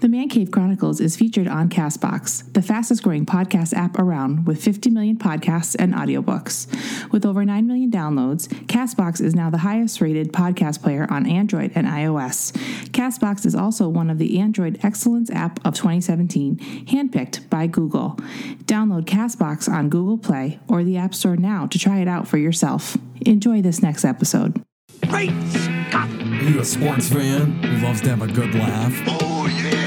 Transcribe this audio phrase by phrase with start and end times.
[0.00, 4.64] The Man Cave Chronicles is featured on Castbox, the fastest growing podcast app around with
[4.64, 6.66] 50 million podcasts and audiobooks.
[7.12, 11.72] With over 9 million downloads, Castbox is now the highest rated podcast player on Android
[11.74, 12.52] and iOS.
[12.92, 16.56] Castbox is also one of the Android Excellence app of 2017,
[16.86, 18.16] handpicked by Google.
[18.64, 22.38] Download Castbox on Google Play or the App Store now to try it out for
[22.38, 22.96] yourself.
[23.26, 24.62] Enjoy this next episode.
[25.08, 26.08] Great Scott!
[26.08, 28.94] Are you a sports fan who loves to have a good laugh?
[29.06, 29.79] Oh, yeah!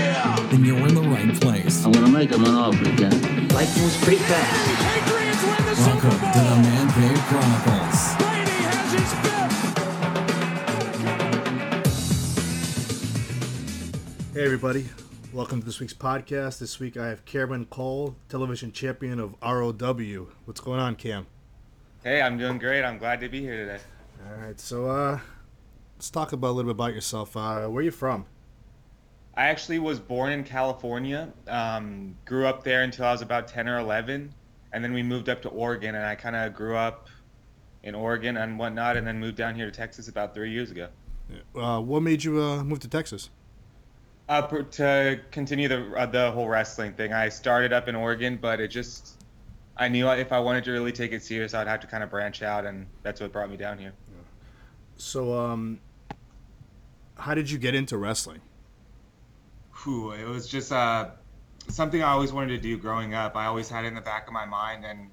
[0.53, 1.83] Then you're in the right place.
[1.83, 3.47] I'm gonna make him an offer again.
[3.47, 4.67] Life moves pretty fast.
[4.83, 8.13] Patriots win the Welcome Super to the Man Cave Chronicles.
[8.19, 9.55] Brady has his fifth!
[14.35, 14.85] Hey, everybody.
[15.33, 16.59] Welcome to this week's podcast.
[16.59, 20.27] This week I have Cameron Cole, television champion of ROW.
[20.45, 21.25] What's going on, Cam?
[22.03, 22.83] Hey, I'm doing great.
[22.83, 23.79] I'm glad to be here today.
[24.23, 25.19] All right, so uh,
[25.95, 27.35] let's talk about a little bit about yourself.
[27.35, 28.27] Uh, where are you from?
[29.35, 33.67] I actually was born in California, um, grew up there until I was about 10
[33.67, 34.33] or 11,
[34.71, 37.09] and then we moved up to Oregon, and I kind of grew up
[37.81, 40.87] in Oregon and whatnot, and then moved down here to Texas about three years ago.
[41.55, 43.31] Uh, what made you uh, move to Texas?
[44.29, 48.61] Uh, to continue the uh, the whole wrestling thing, I started up in Oregon, but
[48.61, 49.21] it just
[49.75, 52.09] I knew if I wanted to really take it serious, I'd have to kind of
[52.09, 53.93] branch out, and that's what brought me down here.
[54.95, 55.79] So, um,
[57.17, 58.41] how did you get into wrestling?
[59.83, 61.09] Whew, it was just uh,
[61.67, 63.35] something I always wanted to do growing up.
[63.35, 65.09] I always had it in the back of my mind, and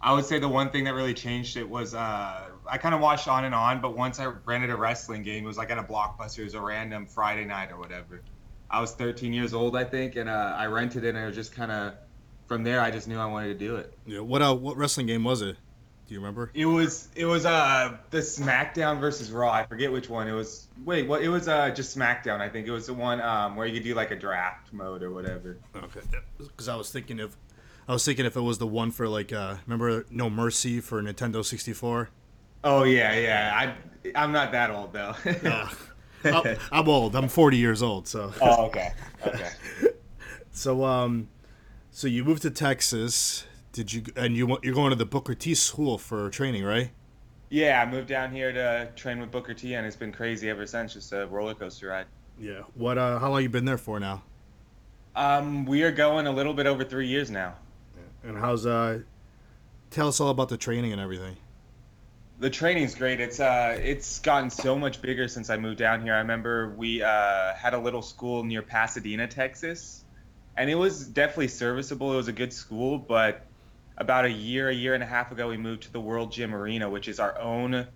[0.00, 3.00] I would say the one thing that really changed it was uh, I kind of
[3.00, 5.78] watched on and on, but once I rented a wrestling game, it was like at
[5.78, 8.22] a blockbuster, it was a random Friday night or whatever.
[8.70, 11.34] I was 13 years old, I think, and uh, I rented it, and it was
[11.36, 11.94] just kind of
[12.46, 12.80] from there.
[12.80, 13.96] I just knew I wanted to do it.
[14.06, 15.56] Yeah, what uh, what wrestling game was it?
[16.06, 16.50] Do you remember?
[16.52, 19.50] It was it was uh the SmackDown versus Raw.
[19.50, 20.28] I forget which one.
[20.28, 21.22] It was wait, what?
[21.22, 22.40] It was uh just SmackDown.
[22.40, 25.02] I think it was the one um where you could do like a draft mode
[25.02, 25.56] or whatever.
[25.74, 26.00] Okay,
[26.38, 27.36] because I was thinking if
[27.88, 31.02] I was thinking if it was the one for like uh, remember No Mercy for
[31.02, 32.10] Nintendo 64.
[32.64, 33.52] Oh yeah, yeah.
[33.54, 35.14] I I'm not that old though.
[36.26, 37.14] Uh, I'm- I'm old.
[37.14, 38.08] I'm 40 years old.
[38.08, 38.92] So oh okay,
[39.26, 39.50] okay.
[40.52, 41.28] so um,
[41.90, 43.44] so you moved to Texas.
[43.74, 46.92] Did you and you you're going to the Booker T school for training, right?
[47.50, 50.64] Yeah, I moved down here to train with Booker T, and it's been crazy ever
[50.64, 50.94] since.
[50.94, 52.06] Just a roller coaster ride.
[52.38, 52.60] Yeah.
[52.74, 54.22] What uh, how long you been there for now?
[55.16, 57.54] Um, we are going a little bit over three years now.
[58.22, 59.00] And how's uh,
[59.90, 61.36] tell us all about the training and everything.
[62.38, 63.18] The training's great.
[63.18, 66.14] It's uh, it's gotten so much bigger since I moved down here.
[66.14, 70.04] I remember we uh, had a little school near Pasadena, Texas,
[70.56, 72.12] and it was definitely serviceable.
[72.12, 73.44] It was a good school, but
[73.98, 76.54] about a year, a year and a half ago, we moved to the World Gym
[76.54, 77.86] Arena, which is our own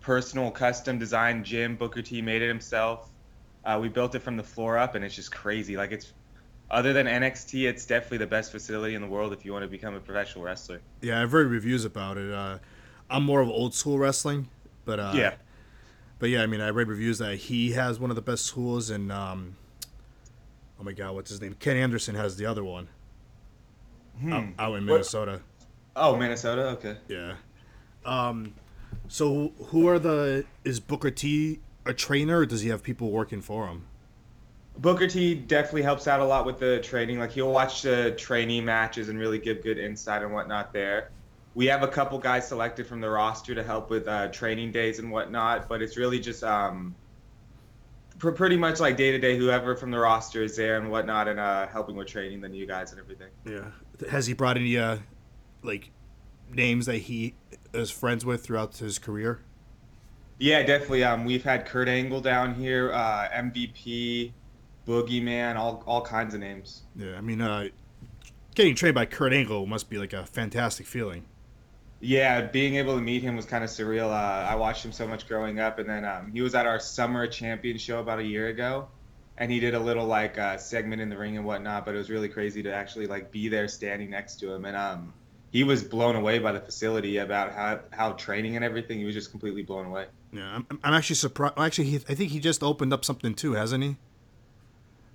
[0.00, 1.76] personal custom designed gym.
[1.76, 3.10] Booker T made it himself.
[3.64, 5.76] Uh, we built it from the floor up, and it's just crazy.
[5.76, 6.12] Like it's
[6.70, 9.68] other than NXT, it's definitely the best facility in the world if you want to
[9.68, 10.80] become a professional wrestler.
[11.00, 12.32] Yeah, I've read reviews about it.
[12.32, 12.58] Uh,
[13.10, 14.48] I'm more of old school wrestling,
[14.84, 15.34] but uh, yeah.
[16.18, 18.90] But yeah, I mean, I read reviews that he has one of the best schools,
[18.90, 19.56] and um,
[20.80, 21.54] oh my god, what's his name?
[21.58, 22.88] Ken Anderson has the other one
[24.30, 25.40] out, out in What- Minnesota.
[25.98, 26.68] Oh, Minnesota.
[26.68, 26.96] Okay.
[27.08, 27.34] Yeah.
[28.04, 28.54] Um,
[29.08, 30.44] so who are the?
[30.64, 33.86] Is Booker T a trainer, or does he have people working for him?
[34.76, 37.18] Booker T definitely helps out a lot with the training.
[37.18, 41.10] Like he'll watch the trainee matches and really give good insight and whatnot there.
[41.54, 45.00] We have a couple guys selected from the roster to help with uh, training days
[45.00, 46.94] and whatnot, but it's really just um,
[48.18, 49.36] pr- pretty much like day to day.
[49.36, 52.66] Whoever from the roster is there and whatnot, and uh, helping with training the new
[52.66, 53.30] guys and everything.
[53.44, 54.08] Yeah.
[54.10, 54.98] Has he brought any uh,
[55.62, 55.90] like
[56.50, 57.34] names that he
[57.74, 59.40] is friends with throughout his career?
[60.38, 61.04] Yeah, definitely.
[61.04, 64.32] Um, we've had Kurt Angle down here, uh, MVP,
[64.86, 66.82] Boogeyman, all all kinds of names.
[66.94, 67.16] Yeah.
[67.16, 67.68] I mean, uh,
[68.54, 71.24] getting trained by Kurt Angle must be like a fantastic feeling.
[72.00, 74.10] Yeah, being able to meet him was kind of surreal.
[74.10, 76.78] Uh, I watched him so much growing up, and then um, he was at our
[76.78, 78.86] summer champion show about a year ago,
[79.36, 81.84] and he did a little like uh, segment in the ring and whatnot.
[81.84, 84.76] But it was really crazy to actually like be there, standing next to him, and
[84.76, 85.12] um,
[85.50, 88.98] he was blown away by the facility about how how training and everything.
[88.98, 90.06] He was just completely blown away.
[90.32, 90.56] Yeah.
[90.70, 91.54] I'm, I'm actually surprised.
[91.58, 93.96] Actually, he, I think he just opened up something too, hasn't he?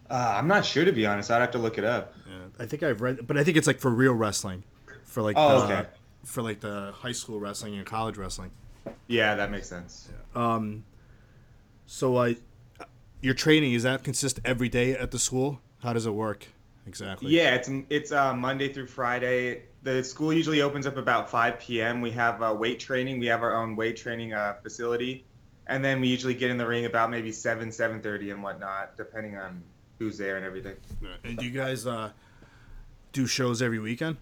[0.09, 1.31] Uh, I'm not sure to be honest.
[1.31, 2.13] I'd have to look it up.
[2.27, 4.63] Yeah, I think I've read, but I think it's like for real wrestling,
[5.05, 5.89] for like Oh, the, okay.
[6.25, 8.51] for like the high school wrestling and college wrestling.
[9.07, 10.09] Yeah, that makes sense.
[10.35, 10.83] Um,
[11.85, 12.33] so uh,
[13.21, 15.61] your training is that consist every day at the school?
[15.81, 16.47] How does it work
[16.85, 17.31] exactly?
[17.31, 19.63] Yeah, it's it's uh, Monday through Friday.
[19.83, 21.99] The school usually opens up about 5 p.m.
[22.01, 23.19] We have uh, weight training.
[23.19, 25.25] We have our own weight training uh, facility,
[25.67, 29.37] and then we usually get in the ring about maybe 7, 7:30 and whatnot, depending
[29.37, 29.61] on
[29.99, 30.75] who's there and everything.
[31.23, 32.11] And do you guys uh,
[33.11, 34.17] do shows every weekend?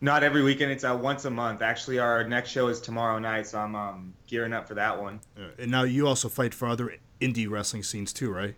[0.00, 0.72] Not every weekend.
[0.72, 1.62] It's uh, once a month.
[1.62, 5.20] Actually, our next show is tomorrow night, so I'm um, gearing up for that one.
[5.58, 8.54] And now you also fight for other indie wrestling scenes too, right?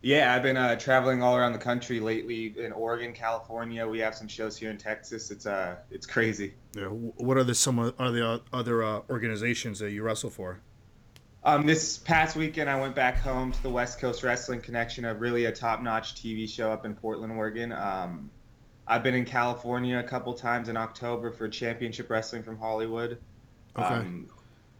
[0.00, 2.54] Yeah, I've been uh, traveling all around the country lately.
[2.56, 5.30] In Oregon, California, we have some shows here in Texas.
[5.30, 6.54] It's uh, it's crazy.
[6.76, 6.84] Yeah.
[6.84, 10.60] What are the some of- are the uh, other uh, organizations that you wrestle for?
[11.44, 15.14] Um, this past weekend, I went back home to the West Coast Wrestling Connection, a
[15.14, 17.72] really a top-notch TV show up in Portland, Oregon.
[17.72, 18.30] Um,
[18.86, 23.18] I've been in California a couple times in October for Championship Wrestling from Hollywood.
[23.76, 23.86] Okay.
[23.86, 24.28] Um,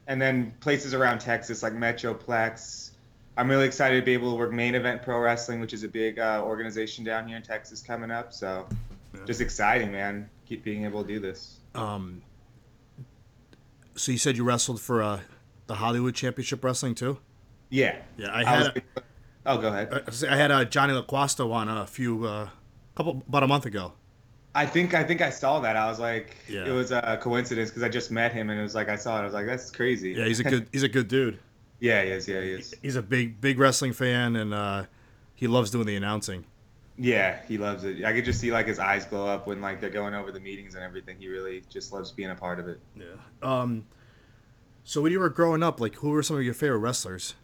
[0.09, 2.91] and then places around Texas like Metroplex.
[3.39, 5.89] I'm really excited to be able to work Main Event Pro Wrestling, which is a
[5.89, 8.33] big uh, organization down here in Texas coming up.
[8.33, 8.67] So,
[9.15, 9.21] Yeah.
[9.27, 10.29] just exciting, man.
[10.47, 11.61] Keep being able to do this.
[11.75, 12.21] Um,
[13.95, 15.21] so you said you wrestled for uh,
[15.69, 17.19] the Hollywood Championship Wrestling too?
[17.71, 17.97] Yeah.
[18.17, 18.83] Yeah, I I had was-
[19.47, 20.03] oh, go ahead.
[20.29, 22.49] I had uh, Johnny LaQuasto on a few uh,
[22.97, 23.93] couple about a month ago.
[24.55, 25.77] I think I think I saw that.
[25.77, 26.65] I was like, Yeah.
[26.67, 29.19] it was a coincidence because I just met him and it was like I saw
[29.19, 29.21] it.
[29.21, 30.13] I was like, that's crazy.
[30.13, 31.39] Yeah, he's a good he's a good dude.
[31.81, 32.29] Yeah, he is.
[32.29, 32.75] Yeah, he is.
[32.83, 34.85] He's a big big wrestling fan and uh,
[35.35, 36.45] he loves doing the announcing.
[37.01, 38.05] Yeah, he loves it.
[38.05, 40.41] I could just see like his eyes glow up when like they're going over the
[40.41, 41.17] meetings and everything.
[41.19, 42.81] He really just loves being a part of it.
[42.97, 43.05] Yeah.
[43.43, 43.87] Um.
[44.83, 47.35] So when you were growing up, like who were some of your favorite wrestlers?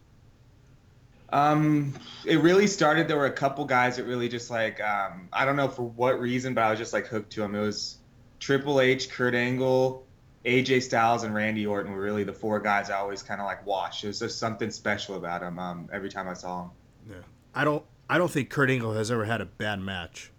[1.29, 1.93] Um,
[2.25, 3.07] it really started.
[3.07, 6.19] There were a couple guys that really just like um, I don't know for what
[6.19, 7.55] reason, but I was just like hooked to him.
[7.55, 7.97] It was
[8.39, 10.04] Triple H, Kurt Angle,
[10.45, 13.65] AJ Styles, and Randy Orton were really the four guys I always kind of like
[13.65, 14.03] watched.
[14.03, 16.71] There's just something special about them Um, every time I saw them.
[17.09, 17.15] Yeah.
[17.53, 20.31] I don't I don't think Kurt Angle has ever had a bad match.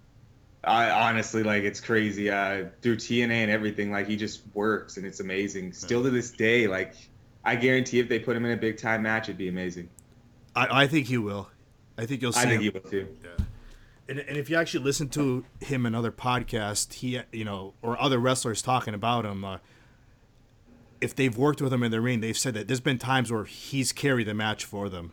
[0.62, 2.30] I honestly like it's crazy.
[2.30, 5.72] Uh, through TNA and everything, like he just works and it's amazing.
[5.72, 6.94] Still to this day, like
[7.44, 9.88] I guarantee if they put him in a big time match, it'd be amazing.
[10.54, 11.48] I, I think he will.
[11.98, 12.62] I think you'll see I think him.
[12.62, 13.08] he will too.
[13.22, 13.44] Yeah.
[14.08, 18.00] And, and if you actually listen to him in other podcasts, he you know, or
[18.00, 19.58] other wrestlers talking about him, uh,
[21.00, 23.44] if they've worked with him in the ring, they've said that there's been times where
[23.44, 25.12] he's carried the match for them.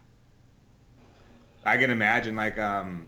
[1.66, 3.08] I can imagine like um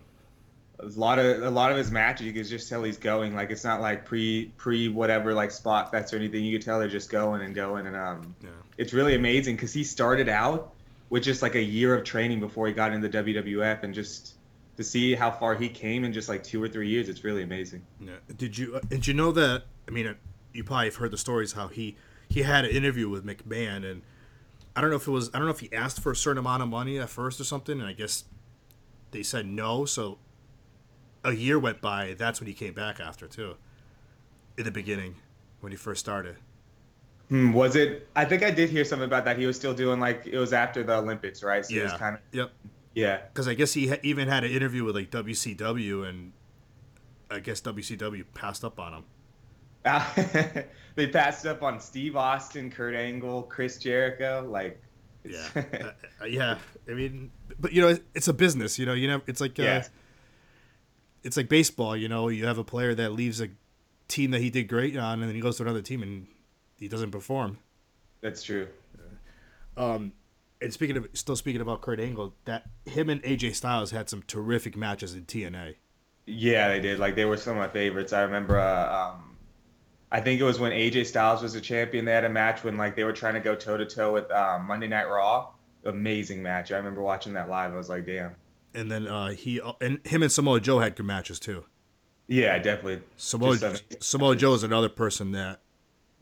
[0.78, 3.50] a lot of a lot of his matches you can just tell he's going like
[3.50, 6.88] it's not like pre pre whatever like spot fest or anything you can tell they're
[6.88, 8.50] just going and going and um Yeah.
[8.78, 10.72] it's really amazing because he started out
[11.10, 14.34] with just like a year of training before he got into the WWF and just
[14.76, 17.42] to see how far he came in just like two or three years it's really
[17.42, 18.12] amazing Yeah.
[18.36, 19.64] Did you uh, did you know that?
[19.88, 20.14] I mean, uh,
[20.52, 21.96] you probably have heard the stories how he
[22.28, 24.02] he had an interview with McMahon, and
[24.74, 26.38] I don't know if it was I don't know if he asked for a certain
[26.38, 28.24] amount of money at first or something, and I guess
[29.12, 29.84] they said no.
[29.84, 30.18] So
[31.24, 32.14] a year went by.
[32.18, 33.56] That's when he came back after too.
[34.58, 35.16] In the beginning,
[35.60, 36.36] when he first started.
[37.28, 39.98] Hmm, was it I think I did hear something about that he was still doing
[39.98, 41.96] like it was after the Olympics right so Yeah.
[41.98, 42.52] kind of Yep.
[42.94, 46.32] yeah Because I guess he ha- even had an interview with like WCW, and
[47.28, 49.04] I guess WCW passed up on him.
[50.96, 54.46] they passed up on Steve Austin, Kurt Angle, Chris Jericho.
[54.50, 54.82] Like,
[55.24, 56.58] Yeah, uh, uh, yeah.
[56.88, 57.30] I mean,
[57.60, 58.78] but you know, it's a business.
[58.78, 59.90] You know, you know, it's like uh, Yes.
[61.22, 61.96] it's like baseball.
[61.96, 63.48] You know, you have a player that leaves a
[64.08, 66.26] team that he did great on, and then he goes to another team and
[66.78, 67.58] he doesn't perform.
[68.20, 68.68] that's true.
[69.76, 70.12] Um,
[70.62, 74.22] and speaking of still speaking about Kurt Angle, that him and AJ Styles had some
[74.22, 75.74] terrific matches in TNA.
[76.24, 76.98] Yeah, they did.
[76.98, 78.12] Like, they were some of my favorites.
[78.12, 78.58] I remember.
[78.58, 79.35] Uh, um,
[80.10, 82.04] I think it was when AJ Styles was a champion.
[82.04, 84.30] They had a match when like they were trying to go toe to toe with
[84.30, 85.48] um, Monday Night Raw.
[85.84, 86.72] Amazing match.
[86.72, 87.72] I remember watching that live.
[87.72, 88.34] I was like, damn.
[88.74, 91.64] And then uh, he and him and Samoa Joe had good matches too.
[92.28, 93.02] Yeah, definitely.
[93.16, 93.56] Samoa
[94.00, 95.60] Samoa Joe is another person that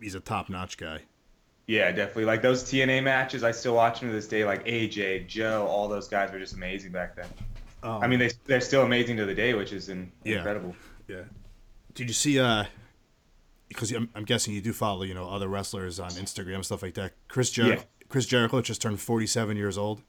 [0.00, 1.00] he's a top notch guy.
[1.66, 2.26] Yeah, definitely.
[2.26, 4.44] Like those TNA matches, I still watch them to this day.
[4.44, 7.26] Like AJ, Joe, all those guys were just amazing back then.
[7.82, 10.36] I mean, they they're still amazing to the day, which is in, Yeah.
[10.36, 10.74] incredible.
[11.08, 11.22] Yeah.
[11.94, 12.38] Did you see?
[12.38, 12.64] uh
[13.74, 16.94] Because I'm, I'm guessing you do follow, you know, other wrestlers on Instagram stuff like
[16.94, 17.12] that.
[17.28, 17.82] Chris Jer- Yeah.
[18.08, 20.02] Chris Jericho just turned 47 years old.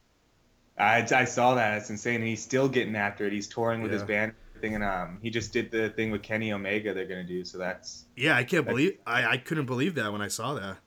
[0.78, 1.78] I, I saw that.
[1.78, 2.16] It's insane.
[2.16, 3.32] And he's still getting after it.
[3.32, 6.52] He's touring with his band thing, and um, he just did the thing with Kenny
[6.52, 6.94] Omega.
[6.94, 7.58] They're gonna do so.
[7.58, 10.78] That's Yeah, I can't believe I, I couldn't believe that when I saw that.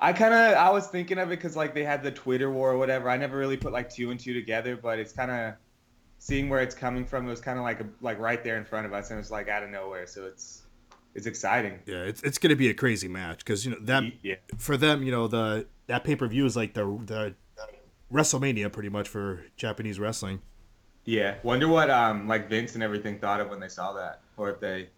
[0.00, 2.72] I kind of I was thinking of it because like they had the Twitter war
[2.72, 3.10] or whatever.
[3.10, 5.54] I never really put like two and two together, but it's kind of
[6.18, 7.26] seeing where it's coming from.
[7.26, 9.20] It was kind of like a, like right there in front of us, and it
[9.20, 10.06] was like out of nowhere.
[10.06, 10.62] So it's
[11.14, 11.80] it's exciting.
[11.86, 14.36] Yeah, it's it's gonna be a crazy match because you know that Yeah.
[14.56, 17.34] for them, you know the that pay per view is like the the
[18.12, 20.40] WrestleMania pretty much for Japanese wrestling.
[21.04, 21.36] Yeah.
[21.42, 24.60] Wonder what um like Vince and everything thought of when they saw that, or if
[24.60, 24.90] they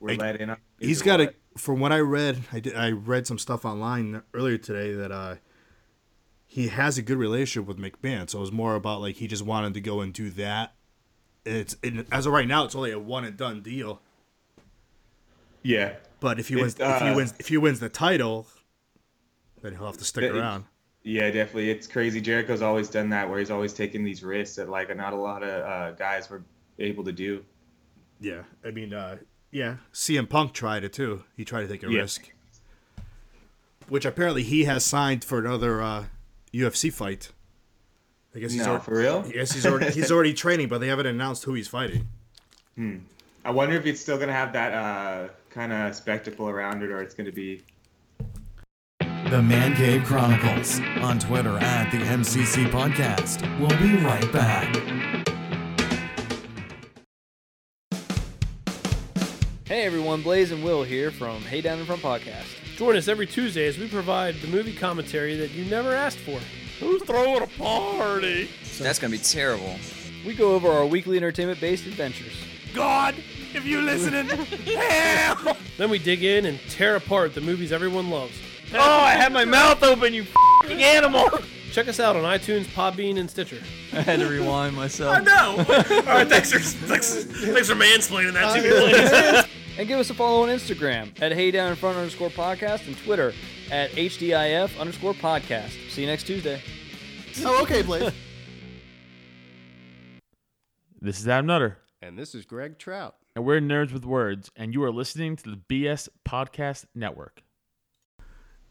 [0.00, 0.50] were I- let in.
[0.50, 4.22] on He's got a from what I read, I did, I read some stuff online
[4.34, 5.36] earlier today that uh
[6.46, 8.30] he has a good relationship with McMahon.
[8.30, 10.74] So it was more about like he just wanted to go and do that
[11.44, 14.02] it's it, as of right now, it's only a one and done deal.
[15.62, 15.94] Yeah.
[16.20, 18.46] But if he wins, if he uh, wins, if he wins the title,
[19.62, 20.64] then he'll have to stick It- around.
[21.04, 21.70] Yeah, definitely.
[21.70, 22.20] It's crazy.
[22.20, 25.42] Jericho's always done that, where he's always taking these risks that like not a lot
[25.42, 26.42] of uh, guys were
[26.78, 27.44] able to do.
[28.20, 29.18] Yeah, I mean, uh,
[29.50, 31.22] yeah, CM Punk tried it too.
[31.36, 32.00] He tried to take a Yeah.
[32.00, 32.30] risk,
[33.88, 36.04] which apparently he has signed for another uh,
[36.52, 37.30] UFC fight.
[38.34, 39.22] I guess he's No, already, for real?
[39.22, 42.08] Guess he's already he's already training, but they haven't announced who he's fighting.
[42.74, 42.96] Hmm.
[43.44, 47.02] I wonder if he's still gonna have that uh, kind of spectacle around it, or
[47.02, 47.64] it's gonna be.
[49.00, 53.42] The Man Cave Chronicles on Twitter at the MCC Podcast.
[53.58, 54.72] We'll be right back.
[59.64, 62.46] Hey everyone, Blaze and Will here from Hey Down in Front Podcast.
[62.76, 66.38] Join us every Tuesday as we provide the movie commentary that you never asked for.
[66.78, 68.48] Who's throwing a party?
[68.78, 69.74] That's gonna be terrible.
[70.24, 72.44] We go over our weekly entertainment based adventures.
[72.72, 73.16] God,
[73.54, 74.26] if you're listening,
[74.76, 75.56] hell!
[75.76, 78.38] Then we dig in and tear apart the movies everyone loves.
[78.74, 80.24] Oh, I had my mouth open, you
[80.64, 81.28] fing animal!
[81.72, 83.62] Check us out on iTunes, Podbean, and Stitcher.
[83.92, 85.22] I had to rewind myself.
[85.24, 85.56] No!
[85.58, 89.44] Alright, thanks for, thanks, thanks for mansplaining that to me, uh, ladies.
[89.78, 93.32] And give us a follow on Instagram at Hey in Front underscore podcast and Twitter
[93.70, 95.70] at HDIF underscore podcast.
[95.90, 96.60] See you next Tuesday.
[97.44, 98.12] Oh, okay, Blaze.
[101.00, 103.14] This is Adam Nutter, and this is Greg Trout.
[103.34, 107.42] And we're Nerds with Words, and you are listening to the BS Podcast Network.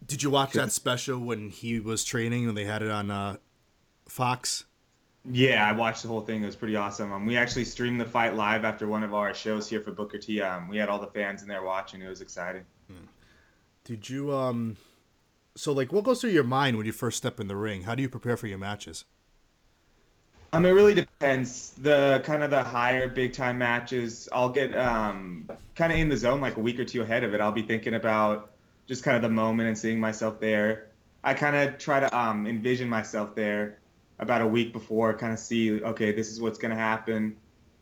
[0.05, 3.37] Did you watch that special when he was training when they had it on uh,
[4.07, 4.65] Fox?
[5.29, 6.43] Yeah, I watched the whole thing.
[6.43, 7.11] It was pretty awesome.
[7.11, 10.17] Um, we actually streamed the fight live after one of our shows here for Booker
[10.17, 10.41] T.
[10.41, 12.01] Um, we had all the fans in there watching.
[12.01, 12.63] It was exciting.
[13.83, 14.77] Did you um?
[15.55, 17.83] So like, what goes through your mind when you first step in the ring?
[17.83, 19.05] How do you prepare for your matches?
[20.53, 21.71] Um, it really depends.
[21.77, 26.17] The kind of the higher big time matches, I'll get um kind of in the
[26.17, 27.41] zone like a week or two ahead of it.
[27.41, 28.51] I'll be thinking about
[28.87, 30.87] just kind of the moment and seeing myself there.
[31.23, 33.79] I kind of try to um envision myself there
[34.19, 37.35] about a week before, kind of see okay, this is what's gonna happen.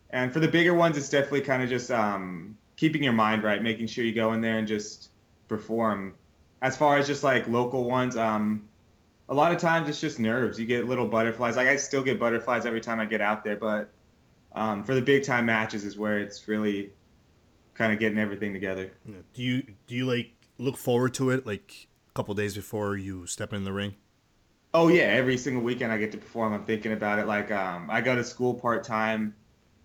[0.10, 3.62] And for the bigger ones, it's definitely kind of just um keeping your mind right,
[3.62, 5.10] making sure you go in there and just
[5.48, 6.16] perform.
[6.62, 8.68] As far as just like local ones, um,
[9.28, 10.60] a lot of times it's just nerves.
[10.60, 11.56] You get little butterflies.
[11.56, 13.90] Like I still get butterflies every time I get out there, but
[14.54, 16.92] um, for the big time matches is where it's really
[17.74, 18.92] kind of getting everything together.
[19.34, 23.26] Do you do you like look forward to it like a couple days before you
[23.26, 23.96] step in the ring?
[24.74, 26.54] Oh yeah, every single weekend I get to perform.
[26.54, 27.28] I'm thinking about it.
[27.28, 29.36] Like um, I go to school part time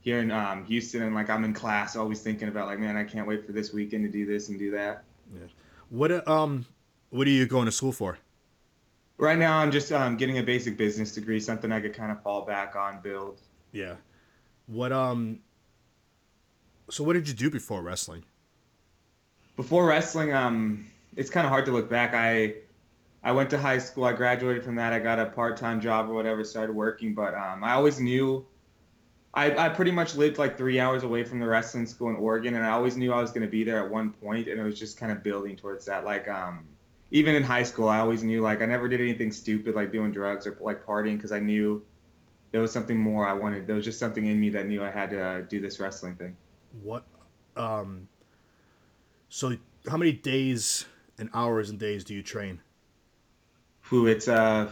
[0.00, 3.04] here in um, Houston, and like I'm in class, always thinking about like, man, I
[3.04, 5.04] can't wait for this weekend to do this and do that.
[5.34, 5.46] Yeah.
[5.88, 6.66] What uh, um,
[7.10, 8.18] what are you going to school for?
[9.20, 12.22] Right now, I'm just um, getting a basic business degree, something I could kind of
[12.22, 13.40] fall back on, build.
[13.72, 13.96] Yeah.
[14.66, 15.40] What um.
[16.90, 18.24] So what did you do before wrestling?
[19.60, 20.86] before wrestling um
[21.16, 22.54] it's kind of hard to look back i
[23.22, 26.14] i went to high school i graduated from that i got a part-time job or
[26.14, 28.46] whatever started working but um i always knew
[29.34, 32.54] i i pretty much lived like three hours away from the wrestling school in oregon
[32.54, 34.64] and i always knew i was going to be there at one point and it
[34.64, 36.64] was just kind of building towards that like um
[37.10, 40.12] even in high school i always knew like i never did anything stupid like doing
[40.12, 41.84] drugs or like partying because i knew
[42.52, 44.90] there was something more i wanted there was just something in me that knew i
[44.90, 46.36] had to uh, do this wrestling thing
[46.82, 47.04] What
[47.56, 48.08] um.
[49.28, 49.56] So
[49.88, 50.86] how many days
[51.18, 52.60] and hours and days do you train?
[53.82, 54.70] who it's uh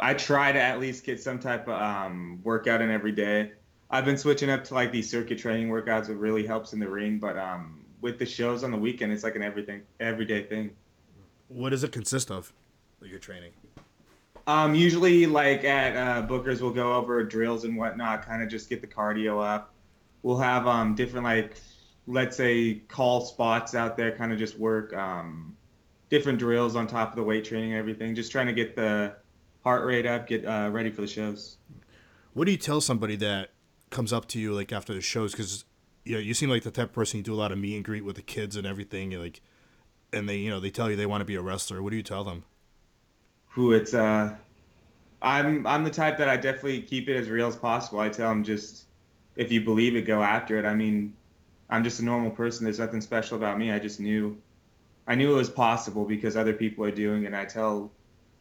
[0.00, 3.52] I try to at least get some type of um, workout in every day.
[3.90, 6.08] I've been switching up to like these circuit training workouts.
[6.08, 9.22] It really helps in the ring, but um, with the shows on the weekend, it's
[9.22, 10.76] like an everything everyday thing.
[11.48, 12.52] What does it consist of?
[13.00, 13.52] Your training.
[14.46, 18.68] Um, usually, like at uh, Booker's, we'll go over drills and whatnot, kind of just
[18.68, 19.72] get the cardio up.
[20.22, 21.56] We'll have um, different like,
[22.06, 25.56] let's say, call spots out there, kind of just work um,
[26.10, 28.14] different drills on top of the weight training and everything.
[28.14, 29.14] Just trying to get the
[29.62, 31.56] heart rate up, get uh, ready for the shows.
[32.34, 33.50] What do you tell somebody that
[33.90, 35.32] comes up to you like after the shows?
[35.32, 35.64] Because
[36.04, 37.76] you know, you seem like the type of person you do a lot of meet
[37.76, 39.12] and greet with the kids and everything.
[39.12, 39.40] You're like,
[40.12, 41.82] and they you know they tell you they want to be a wrestler.
[41.82, 42.44] What do you tell them?
[43.52, 44.34] who it's uh
[45.20, 48.00] I'm I'm the type that I definitely keep it as real as possible.
[48.00, 48.86] I tell them just
[49.36, 50.64] if you believe it, go after it.
[50.66, 51.14] I mean,
[51.70, 52.64] I'm just a normal person.
[52.64, 53.70] There's nothing special about me.
[53.70, 54.36] I just knew
[55.06, 57.26] I knew it was possible because other people are doing it.
[57.26, 57.92] And I tell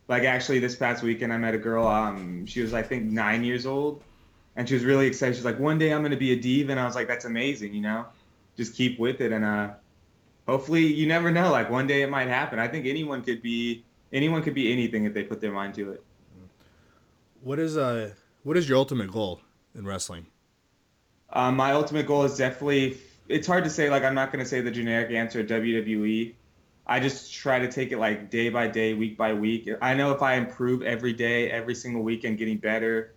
[0.08, 3.44] like actually this past weekend I met a girl, um, she was I think nine
[3.44, 4.04] years old
[4.56, 5.36] and she was really excited.
[5.36, 7.74] She's like, one day I'm gonna be a diva and I was like, That's amazing,
[7.74, 8.06] you know?
[8.58, 9.72] Just keep with it and uh
[10.52, 12.60] hopefully you never know, like one day it might happen.
[12.60, 15.92] I think anyone could be anyone could be anything if they put their mind to
[15.92, 16.04] it.
[17.42, 19.42] What is uh what is your ultimate goal
[19.74, 20.28] in wrestling?
[21.32, 22.98] Um, my ultimate goal is definitely.
[23.30, 23.90] It's hard to say.
[23.90, 26.36] Like I'm not gonna say the generic answer WWE.
[26.86, 29.70] I just try to take it like day by day, week by week.
[29.82, 33.14] I know if I improve every day, every single weekend, getting better,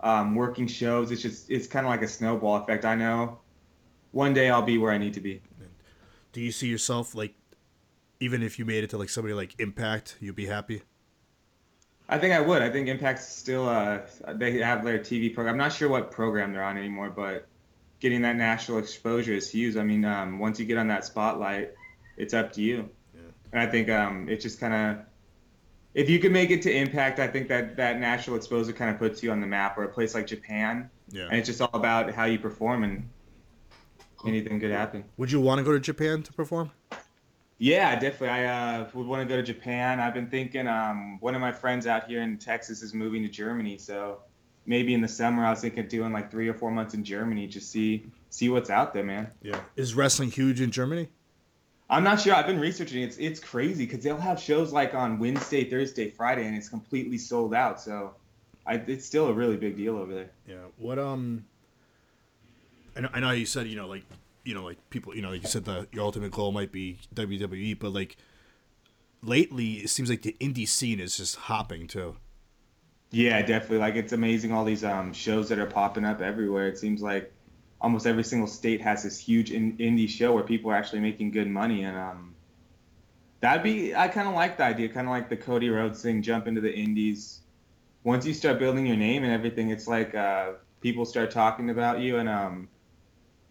[0.00, 2.86] um, working shows, it's just it's kind of like a snowball effect.
[2.86, 3.40] I know
[4.12, 5.42] one day I'll be where I need to be.
[6.38, 7.34] Do you see yourself like,
[8.20, 10.82] even if you made it to like somebody like Impact, you'd be happy?
[12.08, 12.62] I think I would.
[12.62, 14.02] I think Impact's still uh
[14.34, 15.54] they have their TV program.
[15.54, 17.48] I'm not sure what program they're on anymore, but
[17.98, 19.74] getting that national exposure is huge.
[19.76, 21.72] I mean, um, once you get on that spotlight,
[22.16, 22.88] it's up to you.
[23.16, 23.20] Yeah.
[23.50, 25.04] And I think um, it just kind of,
[25.94, 28.98] if you can make it to Impact, I think that that national exposure kind of
[28.98, 29.76] puts you on the map.
[29.76, 31.24] Or a place like Japan, Yeah.
[31.24, 33.08] and it's just all about how you perform, and
[34.26, 35.04] anything could happen.
[35.16, 36.70] Would you want to go to Japan to perform?
[37.58, 38.28] Yeah, definitely.
[38.28, 38.44] I
[38.80, 39.98] uh, would want to go to Japan.
[39.98, 40.68] I've been thinking.
[40.68, 44.20] Um, one of my friends out here in Texas is moving to Germany, so
[44.64, 47.02] maybe in the summer I was thinking of doing like three or four months in
[47.02, 49.28] Germany, just see see what's out there, man.
[49.42, 49.60] Yeah.
[49.74, 51.08] Is wrestling huge in Germany?
[51.90, 52.34] I'm not sure.
[52.34, 53.02] I've been researching.
[53.02, 57.18] It's it's crazy because they'll have shows like on Wednesday, Thursday, Friday, and it's completely
[57.18, 57.80] sold out.
[57.80, 58.14] So,
[58.66, 60.30] I, it's still a really big deal over there.
[60.46, 60.56] Yeah.
[60.76, 61.44] What um.
[62.98, 64.02] I know, I know you said you know like
[64.44, 66.98] you know like people you know like you said the your ultimate goal might be
[67.14, 68.16] WWE, but like
[69.22, 72.16] lately it seems like the indie scene is just hopping too.
[73.10, 73.78] Yeah, definitely.
[73.78, 76.66] Like it's amazing all these um, shows that are popping up everywhere.
[76.66, 77.32] It seems like
[77.80, 81.30] almost every single state has this huge in- indie show where people are actually making
[81.30, 82.34] good money, and um,
[83.40, 83.94] that'd be.
[83.94, 86.20] I kind of like the idea, kind of like the Cody Rhodes thing.
[86.20, 87.42] Jump into the indies.
[88.02, 92.00] Once you start building your name and everything, it's like uh, people start talking about
[92.00, 92.68] you, and um,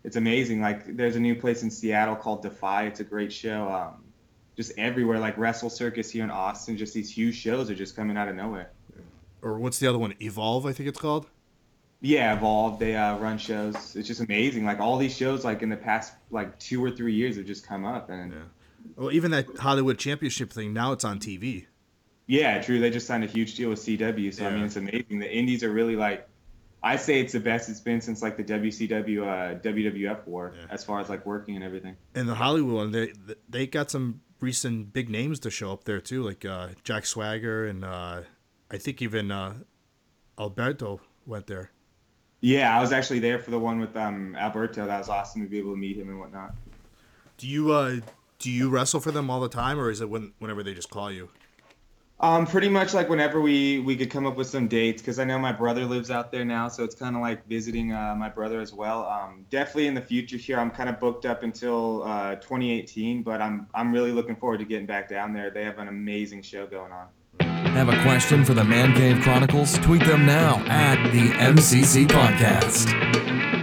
[0.07, 0.61] it's amazing.
[0.61, 2.83] Like there's a new place in Seattle called Defy.
[2.83, 3.67] It's a great show.
[3.67, 4.05] Um,
[4.55, 6.77] just everywhere, like Wrestle Circus here in Austin.
[6.77, 8.71] Just these huge shows are just coming out of nowhere.
[9.41, 10.13] Or what's the other one?
[10.21, 11.27] Evolve, I think it's called.
[11.99, 12.79] Yeah, Evolve.
[12.79, 13.97] They uh, run shows.
[13.97, 14.63] It's just amazing.
[14.63, 17.67] Like all these shows, like in the past like two or three years, have just
[17.67, 18.09] come up.
[18.09, 18.37] And yeah,
[18.96, 21.65] Well, even that Hollywood Championship thing now it's on TV.
[22.27, 22.79] Yeah, true.
[22.79, 24.33] They just signed a huge deal with CW.
[24.33, 25.20] So I mean, it's amazing.
[25.20, 26.29] The Indies are really like,
[26.83, 30.83] I say it's the best it's been since like the WCW uh, WWF war, as
[30.83, 31.96] far as like working and everything.
[32.16, 33.13] And the Hollywood one, they
[33.50, 37.66] they got some recent big names to show up there too, like uh, Jack Swagger
[37.66, 38.22] and uh,
[38.70, 39.55] I think even uh,
[40.40, 41.72] Alberto went there.
[42.42, 44.85] Yeah, I was actually there for the one with um, Alberto.
[44.85, 46.53] That was awesome to be able to meet him and whatnot.
[47.37, 48.00] Do you uh,
[48.40, 50.90] do you wrestle for them all the time, or is it when whenever they just
[50.90, 51.29] call you?
[52.20, 55.24] Um, pretty much like whenever we we could come up with some dates, because I
[55.24, 58.27] know my brother lives out there now, so it's kind of like visiting uh, my
[58.27, 59.08] brother as well.
[59.08, 63.40] Um, definitely in the future here, I'm kind of booked up until uh, 2018, but
[63.40, 65.51] I'm I'm really looking forward to getting back down there.
[65.51, 67.08] They have an amazing show going on.
[67.40, 69.77] Have a question for the Man Cave Chronicles?
[69.77, 73.56] Tweet them now at the MCC Podcast.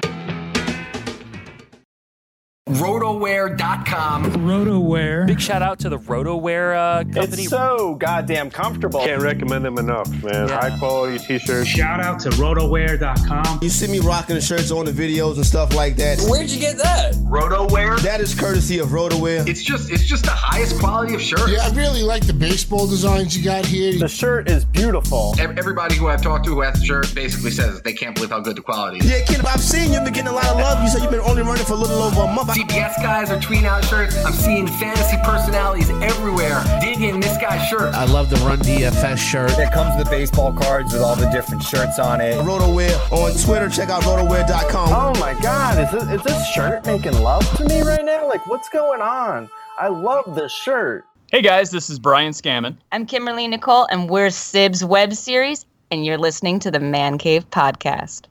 [2.74, 4.24] Rotoware.com.
[4.24, 5.26] Rotoware.
[5.26, 7.42] Big shout out to the Rotoware uh, company.
[7.42, 9.00] It's so goddamn comfortable.
[9.00, 10.48] Can't recommend them enough, man.
[10.48, 10.60] Yeah.
[10.60, 11.68] High quality t-shirts.
[11.68, 13.60] Shout out to rotoware.com.
[13.62, 16.20] You see me rocking the shirts on the videos and stuff like that.
[16.28, 17.14] Where'd you get that?
[17.14, 18.00] Rotoware?
[18.00, 19.46] That is courtesy of Rotoware.
[19.46, 21.48] It's just it's just the highest quality of shirts.
[21.48, 23.98] Yeah, I really like the baseball designs you got here.
[23.98, 25.34] The shirt is beautiful.
[25.38, 28.40] Everybody who I've talked to who has the shirt basically says they can't believe how
[28.40, 29.10] good the quality is.
[29.10, 30.82] Yeah, kid, I've seen you've been getting a lot of love.
[30.82, 32.56] You said you've been only running for a little over a month.
[32.64, 34.16] CBS guys are tweeting out shirts.
[34.24, 37.94] I'm seeing fantasy personalities everywhere digging this guy's shirt.
[37.94, 39.50] I love the Run DFS shirt.
[39.58, 42.36] It comes with the baseball cards with all the different shirts on it.
[42.38, 43.68] Rotoware on Twitter.
[43.68, 44.88] Check out rotoware.com.
[44.92, 48.26] Oh my God, is this, is this shirt making love to me right now?
[48.26, 49.50] Like, what's going on?
[49.78, 51.04] I love this shirt.
[51.30, 52.78] Hey guys, this is Brian Scammon.
[52.92, 57.50] I'm Kimberly Nicole, and we're Sib's Web Series, and you're listening to the Man Cave
[57.50, 58.22] Podcast.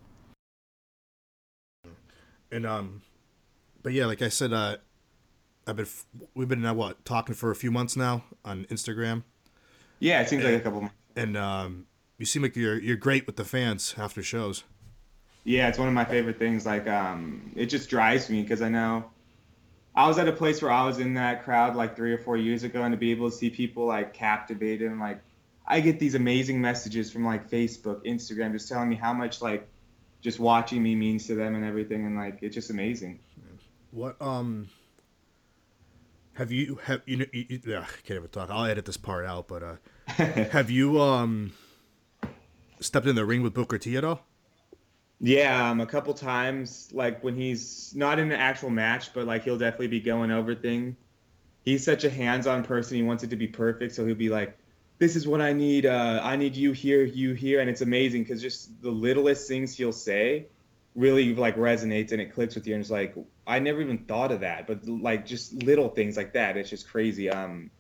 [2.52, 3.03] And um,
[3.84, 4.78] but yeah, like I said, uh,
[5.68, 5.88] I've been
[6.34, 9.24] we've been uh, what talking for a few months now on Instagram.
[10.00, 10.96] Yeah, it seems like a couple months.
[11.16, 11.86] And um,
[12.18, 14.64] you seem like you're you're great with the fans after shows.
[15.44, 16.66] Yeah, it's one of my favorite things.
[16.66, 19.06] Like, um, it just drives me because I know
[19.96, 22.38] I was at a place where I was in that crowd like three or four
[22.38, 25.22] years ago, and to be able to see people like captivated and like,
[25.68, 29.68] I get these amazing messages from like Facebook, Instagram, just telling me how much like
[30.22, 33.20] just watching me means to them and everything, and like it's just amazing.
[33.94, 34.70] What um
[36.34, 38.50] have you have you, know, you, you can't even talk.
[38.50, 39.76] I'll edit this part out, but uh
[40.08, 41.54] have you um
[42.80, 44.26] stepped in the ring with Booker T at all?
[45.20, 49.44] Yeah, um, a couple times, like when he's not in an actual match, but like
[49.44, 50.96] he'll definitely be going over things.
[51.64, 52.98] He's such a hands-on person.
[52.98, 54.58] He wants it to be perfect, so he'll be like,
[54.98, 55.86] "This is what I need.
[55.86, 59.78] Uh, I need you here, you here," and it's amazing because just the littlest things
[59.78, 60.48] he'll say,
[60.96, 64.32] really like resonates and it clicks with you and it's like I never even thought
[64.32, 67.30] of that, but like just little things like that, it's just crazy.
[67.30, 67.72] Um,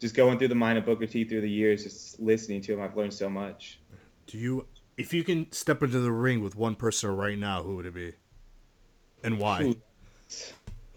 [0.00, 2.80] just going through the mind of Booker T through the years, just listening to him,
[2.80, 3.80] I've learned so much.
[4.26, 7.76] Do you, if you can step into the ring with one person right now, who
[7.76, 8.12] would it be,
[9.22, 9.74] and why?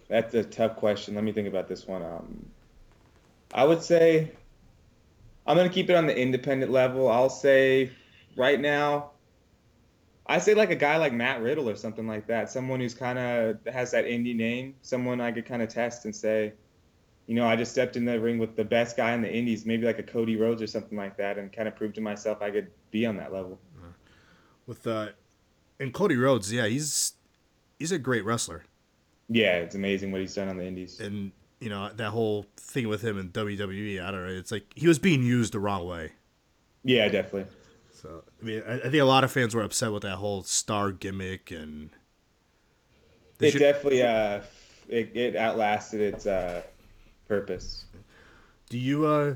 [0.08, 1.16] That's a tough question.
[1.16, 2.02] Let me think about this one.
[2.02, 2.46] Um,
[3.54, 4.32] I would say
[5.46, 7.10] I'm gonna keep it on the independent level.
[7.10, 7.92] I'll say
[8.36, 9.12] right now,
[10.30, 12.50] I say like a guy like Matt Riddle or something like that.
[12.50, 14.76] Someone who's kind of has that indie name.
[14.82, 16.54] Someone I could kind of test and say,
[17.28, 19.66] you know, I just stepped in the ring with the best guy in the indies,
[19.66, 22.42] maybe like a Cody Rhodes or something like that, and kind of prove to myself
[22.42, 23.60] I could be on that level.
[24.66, 25.10] With uh,
[25.80, 27.14] and Cody Rhodes, yeah, he's
[27.80, 28.64] he's a great wrestler.
[29.30, 31.00] Yeah, it's amazing what he's done on the indies.
[31.00, 34.34] And you know that whole thing with him in WWE, I don't know.
[34.34, 36.12] It's like he was being used the wrong way.
[36.84, 37.46] Yeah, definitely.
[38.02, 40.44] So I mean, I, I think a lot of fans were upset with that whole
[40.44, 41.90] star gimmick, and
[43.40, 43.60] it should...
[43.60, 44.42] definitely uh,
[44.88, 46.62] it, it outlasted its uh
[47.28, 47.86] purpose.
[48.70, 49.36] Do you uh,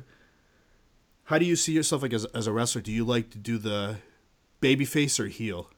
[1.25, 2.81] how do you see yourself like as as a wrestler?
[2.81, 3.97] Do you like to do the
[4.61, 5.69] babyface or heel?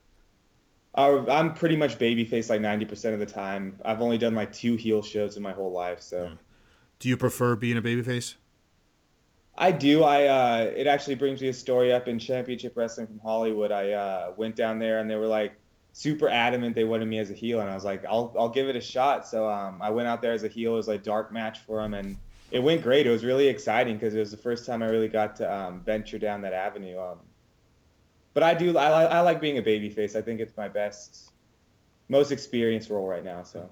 [0.95, 3.79] Uh, I'm pretty much babyface like 90% of the time.
[3.83, 6.31] I've only done like two heel shows in my whole life, so.
[6.99, 8.35] Do you prefer being a babyface?
[9.55, 10.03] I do.
[10.03, 13.71] I uh, it actually brings me a story up in Championship Wrestling from Hollywood.
[13.71, 15.53] I uh, went down there and they were like
[15.93, 18.67] super adamant they wanted me as a heel, and I was like, I'll I'll give
[18.67, 19.27] it a shot.
[19.27, 20.73] So um, I went out there as a heel.
[20.73, 22.17] It was like dark match for them, and
[22.51, 23.05] it went great.
[23.05, 25.81] It was really exciting because it was the first time I really got to um,
[25.81, 26.99] venture down that avenue.
[26.99, 27.19] Um,
[28.33, 30.15] but I do I, I like being a babyface.
[30.15, 31.31] I think it's my best,
[32.09, 33.43] most experienced role right now.
[33.43, 33.69] So.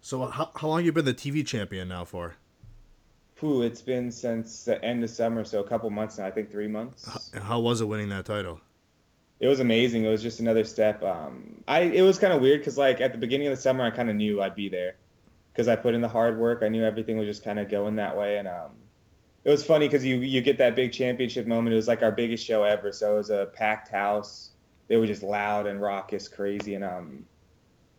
[0.00, 2.34] So how how long you been the TV champion now for?
[3.40, 6.26] Whew, it's been since the end of summer, so a couple months now.
[6.26, 7.06] I think three months.
[7.34, 8.60] How, how was it winning that title?
[9.40, 10.04] It was amazing.
[10.04, 11.02] It was just another step.
[11.02, 13.84] Um, I it was kind of weird because like at the beginning of the summer,
[13.84, 14.96] I kind of knew I'd be there
[15.52, 16.62] because I put in the hard work.
[16.62, 18.70] I knew everything was just kind of going that way, and um,
[19.44, 21.74] it was funny because you you get that big championship moment.
[21.74, 24.52] It was like our biggest show ever, so it was a packed house.
[24.88, 27.26] They were just loud and raucous, crazy, and um,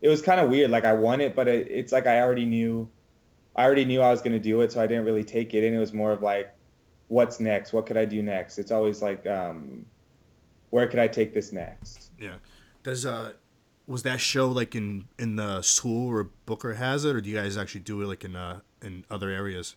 [0.00, 0.72] it was kind of weird.
[0.72, 2.88] Like I won it, but it, it's like I already knew
[3.58, 5.66] I already knew I was going to do it, so I didn't really take it
[5.66, 6.54] And It was more of like,
[7.08, 7.72] what's next?
[7.72, 8.56] What could I do next?
[8.56, 9.84] It's always like, um,
[10.70, 12.12] where could I take this next?
[12.20, 12.36] Yeah.
[12.84, 13.32] Does uh,
[13.88, 17.36] was that show like in in the school where Booker has it, or do you
[17.36, 19.74] guys actually do it like in uh in other areas?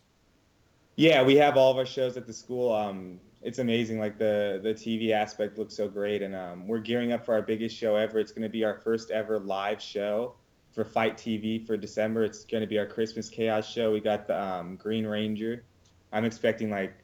[0.94, 2.72] Yeah, we have all of our shows at the school.
[2.72, 3.98] Um, it's amazing.
[3.98, 7.42] Like the the TV aspect looks so great, and um, we're gearing up for our
[7.42, 8.20] biggest show ever.
[8.20, 10.36] It's going to be our first ever live show
[10.72, 12.24] for FITE TV for December.
[12.24, 13.92] It's going to be our Christmas Chaos show.
[13.92, 15.64] We got the um, Green Ranger.
[16.12, 16.94] I'm expecting like,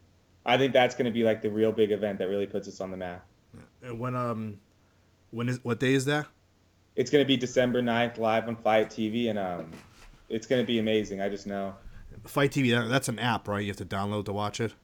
[0.44, 2.80] I think that's going to be like the real big event that really puts us
[2.80, 3.24] on the map.
[3.82, 4.58] And when um,
[5.30, 6.26] when is what day is that?
[6.96, 9.70] It's going to be December 9th live on FITE TV, and um,
[10.28, 11.20] it's going to be amazing.
[11.20, 11.74] I just know.
[12.24, 13.60] FITE TV, that's an app, right?
[13.60, 14.74] You have to download to watch it.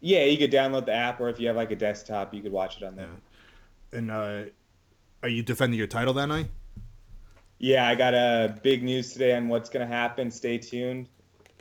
[0.00, 2.52] Yeah, you could download the app, or if you have like a desktop, you could
[2.52, 3.08] watch it on there.
[3.92, 3.98] Yeah.
[3.98, 4.42] And uh,
[5.22, 6.48] are you defending your title that night?
[7.58, 10.30] Yeah, I got a big news today on what's going to happen.
[10.30, 11.08] Stay tuned.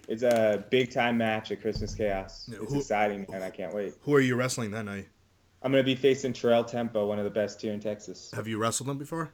[0.07, 2.49] It's a big time match at Christmas Chaos.
[2.51, 3.93] It's who, exciting, and I can't wait.
[4.01, 5.07] Who are you wrestling that night?
[5.61, 8.31] I'm going to be facing Terrell Tempo, one of the best here in Texas.
[8.35, 9.31] Have you wrestled him before?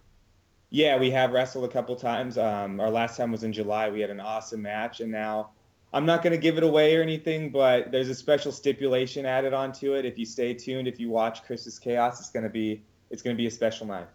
[0.69, 2.37] Yeah, we have wrestled a couple times.
[2.37, 3.89] Um, our last time was in July.
[3.89, 5.49] We had an awesome match, and now
[5.91, 9.53] I'm not going to give it away or anything, but there's a special stipulation added
[9.53, 10.05] onto it.
[10.05, 13.35] If you stay tuned, if you watch Christmas Chaos, it's going to be it's going
[13.35, 14.07] to be a special night.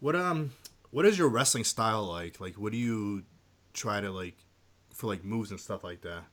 [0.00, 0.50] What um
[0.96, 2.40] what is your wrestling style like?
[2.40, 3.22] Like, what do you
[3.74, 4.38] try to like
[4.94, 6.24] for like moves and stuff like that?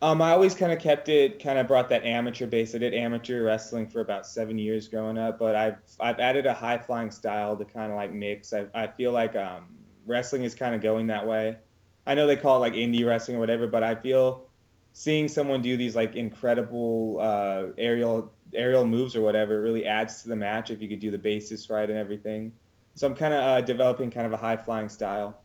[0.00, 2.74] Um, I always kind of kept it, kind of brought that amateur base.
[2.74, 6.54] I did amateur wrestling for about seven years growing up, but I've I've added a
[6.54, 8.54] high flying style to kind of like mix.
[8.54, 9.66] I I feel like um,
[10.06, 11.58] wrestling is kind of going that way.
[12.06, 14.46] I know they call it like indie wrestling or whatever, but I feel
[14.94, 20.22] seeing someone do these like incredible uh, aerial aerial moves or whatever it really adds
[20.22, 22.50] to the match if you could do the basis right and everything.
[22.94, 25.38] So I'm kind of uh, developing kind of a high flying style.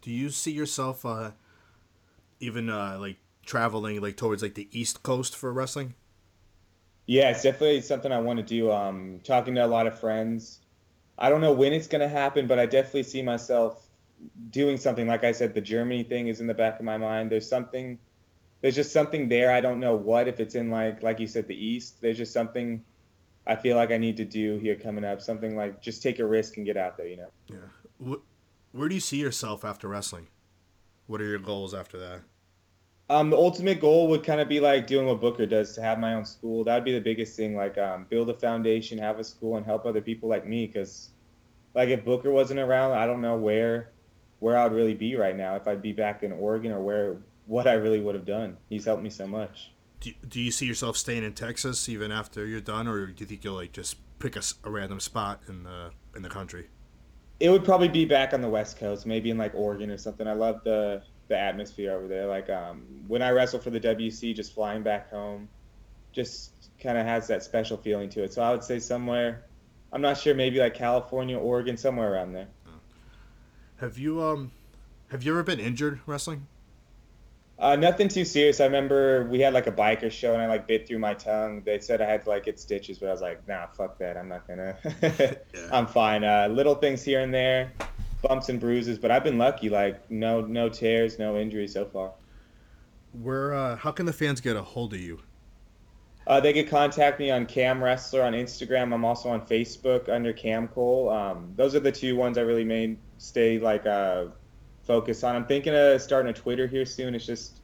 [0.00, 1.32] Do you see yourself uh,
[2.40, 5.94] even uh, like traveling like towards like the East Coast for wrestling?
[7.06, 8.70] Yeah, it's definitely something I want to do.
[8.72, 10.60] Um, talking to a lot of friends.
[11.18, 13.86] I don't know when it's going to happen, but I definitely see myself
[14.50, 15.06] doing something.
[15.06, 17.30] Like I said, the Germany thing is in the back of my mind.
[17.30, 17.98] There's something,
[18.62, 19.52] there's just something there.
[19.52, 20.26] I don't know what.
[20.28, 22.00] If it's in like, like you said, the East.
[22.00, 22.82] There's just something
[23.46, 25.20] I feel like I need to do here coming up.
[25.20, 27.30] Something like just take a risk and get out there, you know.
[27.48, 28.16] Yeah.
[28.72, 30.28] Where do you see yourself after wrestling?
[31.06, 32.20] What are your goals after that?
[33.10, 35.98] Um, the ultimate goal would kind of be like doing what Booker does to have
[35.98, 36.64] my own school.
[36.64, 37.54] That would be the biggest thing.
[37.54, 40.66] Like, um, build a foundation, have a school, and help other people like me.
[40.66, 41.10] Because
[41.74, 43.90] like if Booker wasn't around, I don't know where
[44.40, 45.56] where I would really be right now.
[45.56, 48.56] If I'd be back in Oregon or where what I really would have done.
[48.68, 49.70] He's helped me so much.
[50.04, 53.26] Do, do you see yourself staying in Texas even after you're done, or do you
[53.26, 56.66] think you'll like just pick a random spot in the in the country?
[57.40, 60.28] It would probably be back on the West Coast, maybe in like Oregon or something.
[60.28, 62.26] I love the the atmosphere over there.
[62.26, 65.48] Like um, when I wrestle for the WC, just flying back home,
[66.12, 68.34] just kind of has that special feeling to it.
[68.34, 69.46] So I would say somewhere,
[69.90, 72.48] I'm not sure, maybe like California, Oregon, somewhere around there.
[73.78, 74.52] Have you um
[75.08, 76.46] have you ever been injured wrestling?
[77.58, 78.60] Uh, nothing too serious.
[78.60, 81.62] I remember we had like a biker show and I like bit through my tongue.
[81.64, 84.16] They said I had to like get stitches, but I was like, nah, fuck that.
[84.16, 84.76] I'm not gonna.
[85.72, 86.24] I'm fine.
[86.24, 87.72] Uh, little things here and there,
[88.22, 89.68] bumps and bruises, but I've been lucky.
[89.68, 92.12] Like no no tears, no injuries so far.
[93.12, 95.20] Where uh, how can the fans get a hold of you?
[96.26, 98.92] Uh, they could contact me on Cam Wrestler on Instagram.
[98.92, 101.10] I'm also on Facebook under Cam Cole.
[101.10, 104.26] Um, those are the two ones I really made stay like uh,
[104.84, 105.34] focus on.
[105.34, 107.14] I'm thinking of starting a Twitter here soon.
[107.14, 107.60] It's just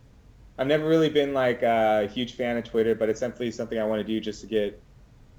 [0.58, 3.84] I've never really been like a huge fan of Twitter, but it's definitely something I
[3.84, 4.80] want to do just to get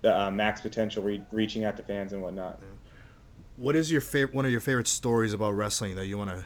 [0.02, 2.60] the uh, max potential, re- reaching out to fans and whatnot.
[3.56, 6.44] What is your favorite one of your favorite stories about wrestling that you want to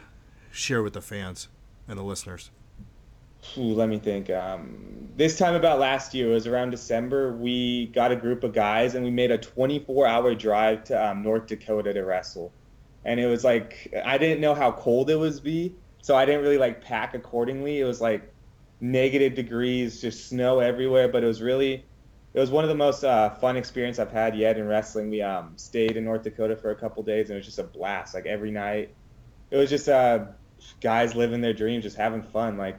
[0.52, 1.48] share with the fans
[1.88, 2.52] and the listeners?
[3.58, 4.30] Ooh, let me think.
[4.30, 7.34] Um, this time about last year, it was around December.
[7.34, 11.48] We got a group of guys and we made a 24-hour drive to um, North
[11.48, 12.52] Dakota to wrestle.
[13.06, 16.42] And it was like I didn't know how cold it was be, so I didn't
[16.42, 17.80] really like pack accordingly.
[17.80, 18.34] It was like
[18.82, 21.08] negative degrees, just snow everywhere.
[21.08, 21.86] But it was really,
[22.34, 25.10] it was one of the most uh, fun experience I've had yet in wrestling.
[25.10, 27.64] We um, stayed in North Dakota for a couple days, and it was just a
[27.64, 28.16] blast.
[28.16, 28.94] Like every night,
[29.52, 30.26] it was just uh,
[30.82, 32.58] guys living their dreams, just having fun.
[32.58, 32.78] Like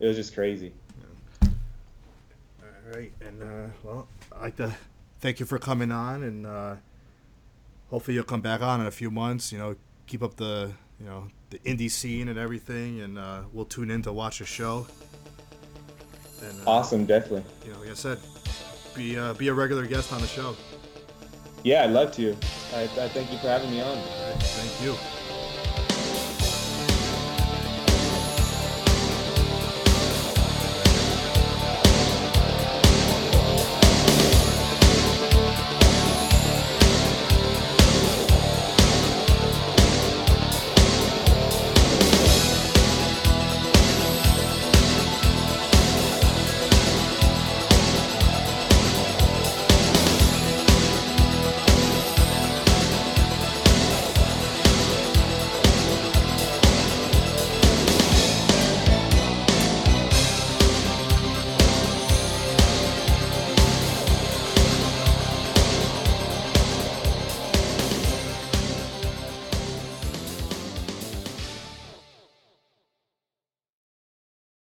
[0.00, 0.72] it was just crazy.
[1.42, 4.76] All right, and uh, well, I'd like to
[5.20, 6.76] thank you for coming on, and uh,
[7.90, 9.52] hopefully you'll come back on in a few months.
[9.52, 13.64] You know, keep up the you know the indie scene and everything, and uh, we'll
[13.64, 14.86] tune in to watch the show.
[16.42, 17.44] And, uh, Awesome, definitely.
[17.64, 18.18] You know, like I said,
[18.94, 20.56] be uh, be a regular guest on the show.
[21.62, 22.36] Yeah, I'd love to.
[22.74, 23.96] I, I thank you for having me on.
[24.38, 25.15] Thank you.